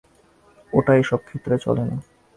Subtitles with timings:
[0.73, 1.97] ওটা সব ক্ষেত্রে চলে না।